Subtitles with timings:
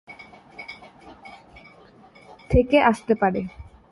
[2.49, 3.41] থেকে আসতে পারে!